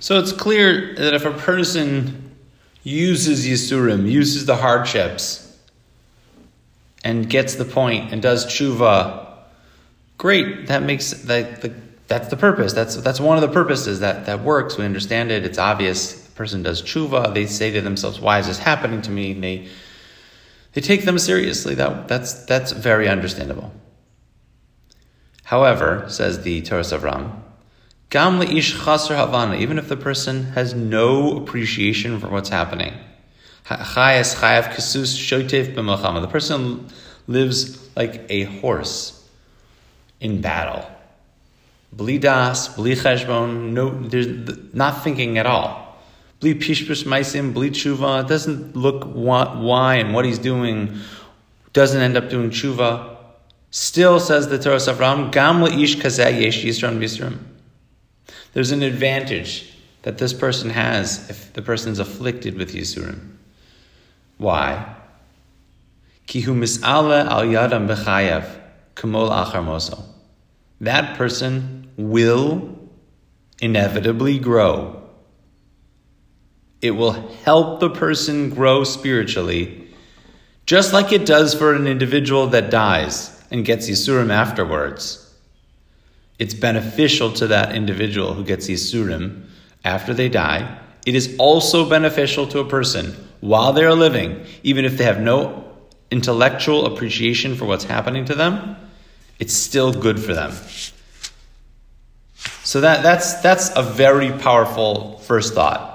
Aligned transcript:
So 0.00 0.18
it's 0.18 0.32
clear 0.32 0.94
that 0.94 1.14
if 1.14 1.24
a 1.24 1.32
person 1.32 2.36
uses 2.82 3.46
Yissurim, 3.46 4.10
uses 4.10 4.46
the 4.46 4.56
hardships, 4.56 5.44
and 7.04 7.28
gets 7.28 7.54
the 7.54 7.64
point 7.64 8.12
and 8.12 8.20
does 8.20 8.46
tshuva, 8.46 9.26
great. 10.16 10.66
That 10.66 10.82
makes 10.82 11.12
that 11.24 11.62
the, 11.62 11.74
that's 12.06 12.28
the 12.28 12.36
purpose. 12.36 12.72
That's 12.72 12.96
that's 12.96 13.20
one 13.20 13.36
of 13.36 13.42
the 13.42 13.52
purposes 13.52 14.00
that 14.00 14.26
that 14.26 14.42
works. 14.42 14.76
We 14.76 14.84
understand 14.84 15.30
it. 15.30 15.44
It's 15.44 15.58
obvious. 15.58 16.12
The 16.12 16.32
person 16.32 16.62
does 16.62 16.82
tshuva. 16.82 17.34
They 17.34 17.46
say 17.46 17.70
to 17.72 17.80
themselves, 17.80 18.20
"Why 18.20 18.38
is 18.38 18.46
this 18.46 18.58
happening 18.58 19.02
to 19.02 19.10
me?" 19.10 19.32
And 19.32 19.42
they 19.42 19.68
they 20.72 20.80
take 20.80 21.04
them 21.04 21.18
seriously. 21.18 21.74
That 21.74 22.08
that's 22.08 22.44
that's 22.46 22.72
very 22.72 23.08
understandable. 23.08 23.72
However, 25.44 26.04
says 26.08 26.42
the 26.42 26.60
Torah 26.62 26.80
of 26.80 26.86
Avram, 26.86 27.40
Gam 28.10 28.40
ish 28.40 28.72
chaser 28.84 29.16
havana, 29.16 29.56
even 29.56 29.78
if 29.78 29.88
the 29.88 29.96
person 29.96 30.44
has 30.52 30.72
no 30.72 31.36
appreciation 31.36 32.18
for 32.18 32.28
what's 32.28 32.48
happening. 32.48 32.94
Chayas 33.66 34.36
chayav 34.36 34.72
kasus 34.72 35.14
shotev 35.18 35.74
b'machama. 35.74 36.22
The 36.22 36.28
person 36.28 36.86
lives 37.26 37.94
like 37.96 38.24
a 38.30 38.44
horse 38.44 39.28
in 40.20 40.40
battle. 40.40 40.90
Bli 41.92 42.18
das, 42.18 42.68
bli 42.74 42.94
cheshbon, 42.94 43.72
no, 43.72 43.90
there's 43.90 44.28
not 44.72 45.04
thinking 45.04 45.36
at 45.36 45.44
all. 45.44 45.98
Bli 46.40 46.54
pishpus 46.54 47.04
maisim, 47.04 47.52
bli 47.52 47.70
tshuva, 47.70 48.26
doesn't 48.26 48.74
look 48.74 49.04
why 49.04 49.96
and 49.96 50.14
what 50.14 50.24
he's 50.24 50.38
doing, 50.38 50.98
doesn't 51.74 52.00
end 52.00 52.16
up 52.16 52.30
doing 52.30 52.50
tshuva. 52.50 53.16
Still, 53.70 54.18
says 54.18 54.48
the 54.48 54.58
Torah 54.58 54.76
Avram, 54.76 55.30
Gam 55.30 55.62
ish 55.64 55.96
kazeh 55.96 56.40
yesh 56.40 56.64
yisran 56.64 56.98
bisram. 56.98 57.38
There's 58.52 58.70
an 58.70 58.82
advantage 58.82 59.72
that 60.02 60.18
this 60.18 60.32
person 60.32 60.70
has 60.70 61.28
if 61.28 61.52
the 61.52 61.62
person 61.62 61.92
is 61.92 61.98
afflicted 61.98 62.56
with 62.56 62.74
Yissurim. 62.74 63.36
Why? 64.38 64.94
Kihu 66.26 66.54
mis'ale 66.54 67.26
al 67.26 67.42
yadam 67.42 67.88
b'chayav 67.88 68.48
kamol 68.94 69.30
achar 69.30 69.64
moso. 69.64 70.02
That 70.80 71.16
person 71.16 71.90
will 71.96 72.78
inevitably 73.60 74.38
grow. 74.38 75.02
It 76.80 76.92
will 76.92 77.12
help 77.44 77.80
the 77.80 77.90
person 77.90 78.50
grow 78.50 78.84
spiritually, 78.84 79.88
just 80.64 80.92
like 80.92 81.12
it 81.12 81.26
does 81.26 81.54
for 81.54 81.74
an 81.74 81.88
individual 81.88 82.46
that 82.48 82.70
dies 82.70 83.42
and 83.50 83.64
gets 83.64 83.90
Yissurim 83.90 84.30
afterwards. 84.30 85.27
It's 86.38 86.54
beneficial 86.54 87.32
to 87.34 87.48
that 87.48 87.74
individual 87.74 88.34
who 88.34 88.44
gets 88.44 88.68
Yissurim 88.68 89.44
after 89.84 90.14
they 90.14 90.28
die. 90.28 90.78
It 91.04 91.14
is 91.14 91.34
also 91.38 91.88
beneficial 91.88 92.46
to 92.48 92.60
a 92.60 92.64
person 92.64 93.16
while 93.40 93.72
they 93.72 93.84
are 93.84 93.94
living, 93.94 94.44
even 94.62 94.84
if 94.84 94.98
they 94.98 95.04
have 95.04 95.20
no 95.20 95.64
intellectual 96.10 96.86
appreciation 96.86 97.54
for 97.54 97.66
what's 97.66 97.84
happening 97.84 98.24
to 98.26 98.34
them, 98.34 98.76
it's 99.38 99.54
still 99.54 99.92
good 99.92 100.18
for 100.18 100.34
them. 100.34 100.52
So 102.64 102.80
that, 102.80 103.02
that's, 103.02 103.34
that's 103.34 103.70
a 103.76 103.82
very 103.82 104.32
powerful 104.32 105.18
first 105.18 105.54
thought. 105.54 105.94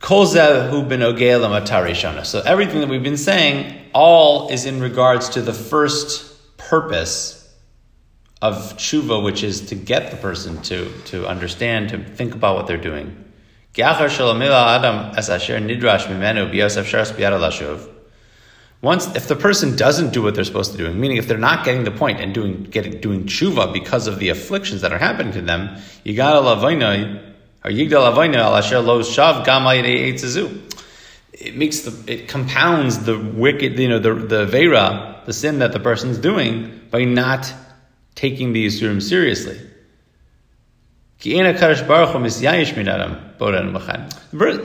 So 0.00 0.40
everything 2.44 2.80
that 2.80 2.88
we've 2.88 3.02
been 3.02 3.16
saying, 3.16 3.74
all 3.92 4.48
is 4.48 4.64
in 4.64 4.80
regards 4.80 5.28
to 5.30 5.42
the 5.42 5.52
first 5.52 6.35
purpose 6.68 7.42
of 8.42 8.54
tshuva, 8.76 9.22
which 9.22 9.42
is 9.42 9.68
to 9.68 9.74
get 9.74 10.10
the 10.10 10.16
person 10.16 10.60
to, 10.62 10.90
to 11.04 11.26
understand, 11.26 11.88
to 11.90 11.98
think 11.98 12.34
about 12.34 12.56
what 12.56 12.66
they're 12.66 12.76
doing. 12.76 13.24
Once, 18.82 19.06
if 19.16 19.26
the 19.26 19.36
person 19.36 19.76
doesn't 19.76 20.12
do 20.12 20.22
what 20.22 20.34
they're 20.34 20.44
supposed 20.44 20.72
to 20.72 20.78
do, 20.78 20.92
meaning 20.92 21.16
if 21.16 21.26
they're 21.26 21.38
not 21.38 21.64
getting 21.64 21.84
the 21.84 21.90
point 21.90 22.20
and 22.20 22.34
doing 22.34 22.64
getting 22.64 23.00
doing 23.00 23.24
tshuva 23.24 23.72
because 23.72 24.06
of 24.06 24.18
the 24.18 24.28
afflictions 24.28 24.82
that 24.82 24.92
are 24.92 24.98
happening 24.98 25.32
to 25.32 25.40
them, 25.42 25.76
yigdal 26.04 26.44
avoina 26.54 27.34
or 27.64 27.70
yigdal 27.70 28.84
lo 28.86 29.00
shav 29.02 29.44
gam 29.44 29.64
It 31.38 31.56
makes 31.56 31.80
the 31.80 32.12
it 32.12 32.28
compounds 32.28 33.04
the 33.04 33.18
wicked, 33.18 33.78
you 33.78 33.88
know, 33.88 33.98
the 33.98 34.14
the 34.14 34.46
vera, 34.46 35.22
the 35.26 35.32
sin 35.32 35.58
that 35.58 35.72
the 35.72 35.80
person's 35.80 36.18
doing 36.18 36.80
by 36.90 37.04
not 37.04 37.52
taking 38.14 38.52
the 38.52 38.66
yissurim 38.66 39.02
seriously. 39.02 39.60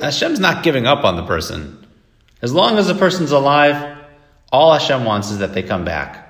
Hashem's 0.01 0.39
not 0.39 0.63
giving 0.63 0.85
up 0.85 1.03
on 1.03 1.15
the 1.15 1.25
person. 1.25 1.85
As 2.41 2.53
long 2.53 2.77
as 2.77 2.87
the 2.87 2.95
person's 2.95 3.31
alive, 3.31 3.97
all 4.51 4.73
Hashem 4.73 5.05
wants 5.05 5.31
is 5.31 5.39
that 5.39 5.53
they 5.53 5.63
come 5.63 5.85
back. 5.85 6.21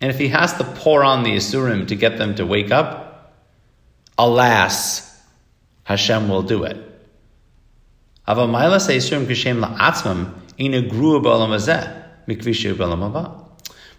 And 0.00 0.10
if 0.10 0.18
he 0.18 0.28
has 0.28 0.54
to 0.58 0.64
pour 0.64 1.02
on 1.02 1.22
the 1.22 1.30
Yissurim 1.30 1.88
to 1.88 1.94
get 1.94 2.18
them 2.18 2.34
to 2.36 2.46
wake 2.46 2.70
up, 2.70 3.34
alas, 4.18 5.20
Hashem 5.84 6.28
will 6.28 6.42
do 6.42 6.64
it. 6.64 6.76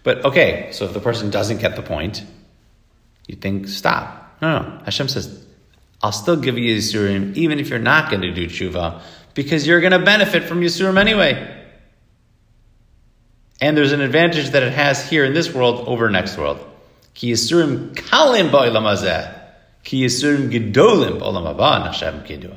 But 0.02 0.24
okay, 0.24 0.68
so 0.72 0.84
if 0.84 0.92
the 0.92 1.00
person 1.00 1.30
doesn't 1.30 1.60
get 1.60 1.76
the 1.76 1.82
point, 1.82 2.24
you 3.26 3.36
think, 3.36 3.68
stop. 3.68 4.36
No, 4.40 4.60
no. 4.60 4.80
Hashem 4.84 5.08
says, 5.08 5.46
I'll 6.02 6.12
still 6.12 6.36
give 6.36 6.56
you 6.58 6.76
Yissurim 6.76 7.36
even 7.36 7.58
if 7.58 7.68
you're 7.70 7.78
not 7.78 8.10
going 8.10 8.22
to 8.22 8.32
do 8.32 8.46
tshuva 8.46 9.00
because 9.34 9.66
you're 9.66 9.80
going 9.80 9.92
to 9.92 9.98
benefit 9.98 10.44
from 10.44 10.60
Yissurim 10.60 10.98
anyway. 10.98 11.56
And 13.60 13.76
there's 13.76 13.92
an 13.92 14.00
advantage 14.00 14.50
that 14.50 14.62
it 14.62 14.72
has 14.72 15.08
here 15.08 15.24
in 15.24 15.34
this 15.34 15.52
world 15.52 15.88
over 15.88 16.08
next 16.08 16.38
world. 16.38 16.64
Ki 17.14 17.32
Yissurim 17.32 17.94
kalim 17.94 18.50
hazeh. 18.50 19.34
Ki 19.82 20.04
Yissurim 20.04 20.50
gedolim 20.50 21.18
ba'olam 21.18 21.56
haba 21.56 21.86
Hashem 21.86 22.20
kidua. 22.24 22.56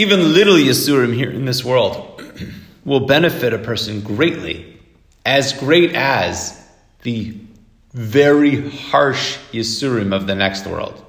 Even 0.00 0.32
little 0.32 0.54
Yissurim 0.54 1.14
here 1.14 1.30
in 1.30 1.44
this 1.44 1.62
world 1.62 2.24
will 2.86 3.00
benefit 3.00 3.52
a 3.52 3.58
person 3.58 4.00
greatly, 4.00 4.80
as 5.26 5.52
great 5.52 5.94
as 5.94 6.58
the 7.02 7.36
very 7.92 8.70
harsh 8.70 9.36
Yissurim 9.52 10.14
of 10.14 10.26
the 10.26 10.34
next 10.34 10.66
world. 10.66 11.04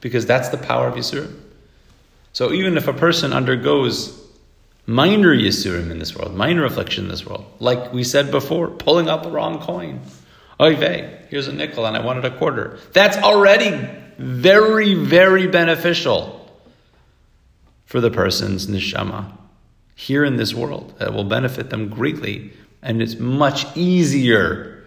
Because 0.00 0.26
that's 0.26 0.48
the 0.50 0.58
power 0.58 0.86
of 0.86 0.94
Yissurim. 0.94 1.40
So 2.32 2.52
even 2.52 2.76
if 2.76 2.86
a 2.86 2.92
person 2.92 3.32
undergoes 3.32 4.16
minor 4.86 5.34
Yissurim 5.36 5.90
in 5.90 5.98
this 5.98 6.14
world, 6.14 6.36
minor 6.36 6.64
affliction 6.64 7.06
in 7.06 7.10
this 7.10 7.26
world, 7.26 7.46
like 7.58 7.92
we 7.92 8.04
said 8.04 8.30
before, 8.30 8.68
pulling 8.68 9.08
out 9.08 9.24
the 9.24 9.30
wrong 9.32 9.60
coin. 9.60 10.02
Oy 10.60 10.76
vey, 10.76 11.18
here's 11.32 11.48
a 11.48 11.52
nickel 11.52 11.86
and 11.86 11.96
I 11.96 12.00
wanted 12.00 12.26
a 12.26 12.36
quarter. 12.36 12.78
That's 12.92 13.16
already 13.16 13.88
very, 14.18 14.92
very 14.92 15.46
beneficial 15.46 16.46
for 17.86 18.02
the 18.02 18.10
person's 18.10 18.66
neshama 18.66 19.32
here 19.94 20.26
in 20.26 20.36
this 20.36 20.52
world 20.52 20.94
that 20.98 21.14
will 21.14 21.24
benefit 21.24 21.70
them 21.70 21.88
greatly. 21.88 22.52
And 22.82 23.00
it's 23.00 23.18
much 23.18 23.64
easier 23.74 24.84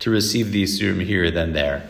to 0.00 0.10
receive 0.10 0.50
the 0.50 0.64
Yissurim 0.64 1.00
here 1.00 1.30
than 1.30 1.52
there. 1.52 1.88